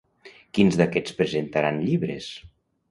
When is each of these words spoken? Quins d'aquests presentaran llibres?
Quins 0.59 0.79
d'aquests 0.81 1.17
presentaran 1.21 1.79
llibres? 1.87 2.35